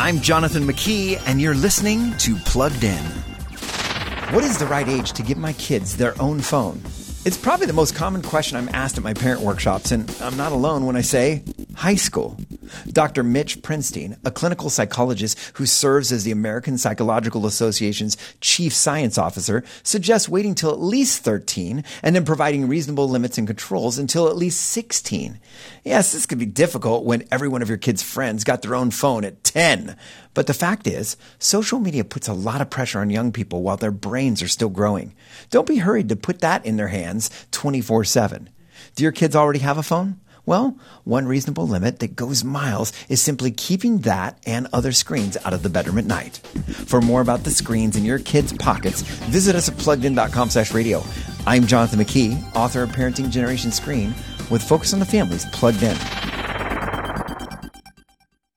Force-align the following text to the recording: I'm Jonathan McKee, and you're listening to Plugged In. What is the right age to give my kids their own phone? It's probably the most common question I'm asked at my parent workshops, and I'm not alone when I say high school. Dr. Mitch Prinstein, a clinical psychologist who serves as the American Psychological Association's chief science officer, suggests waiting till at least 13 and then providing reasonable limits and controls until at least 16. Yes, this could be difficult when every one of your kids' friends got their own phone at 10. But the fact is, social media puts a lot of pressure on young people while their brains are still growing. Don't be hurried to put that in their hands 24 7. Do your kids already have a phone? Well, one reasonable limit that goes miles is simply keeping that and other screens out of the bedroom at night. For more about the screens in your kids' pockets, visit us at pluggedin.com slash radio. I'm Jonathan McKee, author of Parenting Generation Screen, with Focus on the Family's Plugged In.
I'm 0.00 0.20
Jonathan 0.20 0.62
McKee, 0.62 1.20
and 1.26 1.40
you're 1.40 1.56
listening 1.56 2.16
to 2.18 2.36
Plugged 2.36 2.84
In. 2.84 3.04
What 4.32 4.44
is 4.44 4.56
the 4.56 4.66
right 4.66 4.88
age 4.88 5.10
to 5.14 5.24
give 5.24 5.38
my 5.38 5.54
kids 5.54 5.96
their 5.96 6.14
own 6.22 6.40
phone? 6.40 6.80
It's 7.24 7.36
probably 7.36 7.66
the 7.66 7.72
most 7.72 7.96
common 7.96 8.22
question 8.22 8.56
I'm 8.56 8.68
asked 8.68 8.96
at 8.96 9.02
my 9.02 9.12
parent 9.12 9.40
workshops, 9.40 9.90
and 9.90 10.08
I'm 10.20 10.36
not 10.36 10.52
alone 10.52 10.86
when 10.86 10.94
I 10.94 11.00
say 11.00 11.42
high 11.74 11.96
school. 11.96 12.36
Dr. 12.92 13.22
Mitch 13.22 13.62
Prinstein, 13.62 14.16
a 14.24 14.30
clinical 14.30 14.70
psychologist 14.70 15.38
who 15.54 15.66
serves 15.66 16.12
as 16.12 16.24
the 16.24 16.32
American 16.32 16.78
Psychological 16.78 17.46
Association's 17.46 18.16
chief 18.40 18.74
science 18.74 19.18
officer, 19.18 19.64
suggests 19.82 20.28
waiting 20.28 20.54
till 20.54 20.70
at 20.70 20.80
least 20.80 21.22
13 21.24 21.84
and 22.02 22.16
then 22.16 22.24
providing 22.24 22.68
reasonable 22.68 23.08
limits 23.08 23.38
and 23.38 23.46
controls 23.46 23.98
until 23.98 24.28
at 24.28 24.36
least 24.36 24.60
16. 24.60 25.38
Yes, 25.84 26.12
this 26.12 26.26
could 26.26 26.38
be 26.38 26.46
difficult 26.46 27.04
when 27.04 27.26
every 27.30 27.48
one 27.48 27.62
of 27.62 27.68
your 27.68 27.78
kids' 27.78 28.02
friends 28.02 28.44
got 28.44 28.62
their 28.62 28.74
own 28.74 28.90
phone 28.90 29.24
at 29.24 29.44
10. 29.44 29.96
But 30.34 30.46
the 30.46 30.54
fact 30.54 30.86
is, 30.86 31.16
social 31.38 31.80
media 31.80 32.04
puts 32.04 32.28
a 32.28 32.32
lot 32.32 32.60
of 32.60 32.70
pressure 32.70 33.00
on 33.00 33.10
young 33.10 33.32
people 33.32 33.62
while 33.62 33.76
their 33.76 33.90
brains 33.90 34.42
are 34.42 34.48
still 34.48 34.68
growing. 34.68 35.14
Don't 35.50 35.66
be 35.66 35.78
hurried 35.78 36.08
to 36.10 36.16
put 36.16 36.40
that 36.40 36.64
in 36.64 36.76
their 36.76 36.88
hands 36.88 37.30
24 37.50 38.04
7. 38.04 38.50
Do 38.94 39.02
your 39.02 39.12
kids 39.12 39.34
already 39.34 39.60
have 39.60 39.78
a 39.78 39.82
phone? 39.82 40.20
Well, 40.48 40.78
one 41.04 41.28
reasonable 41.28 41.68
limit 41.68 41.98
that 41.98 42.16
goes 42.16 42.42
miles 42.42 42.94
is 43.10 43.20
simply 43.20 43.50
keeping 43.50 43.98
that 43.98 44.38
and 44.46 44.66
other 44.72 44.92
screens 44.92 45.36
out 45.44 45.52
of 45.52 45.62
the 45.62 45.68
bedroom 45.68 45.98
at 45.98 46.06
night. 46.06 46.38
For 46.86 47.02
more 47.02 47.20
about 47.20 47.44
the 47.44 47.50
screens 47.50 47.96
in 47.96 48.04
your 48.06 48.18
kids' 48.18 48.54
pockets, 48.54 49.02
visit 49.02 49.54
us 49.54 49.68
at 49.68 49.74
pluggedin.com 49.74 50.48
slash 50.48 50.72
radio. 50.72 51.04
I'm 51.46 51.66
Jonathan 51.66 52.00
McKee, 52.00 52.42
author 52.56 52.82
of 52.82 52.92
Parenting 52.92 53.28
Generation 53.28 53.70
Screen, 53.70 54.14
with 54.48 54.62
Focus 54.62 54.94
on 54.94 55.00
the 55.00 55.04
Family's 55.04 55.44
Plugged 55.52 55.82
In. 55.82 55.98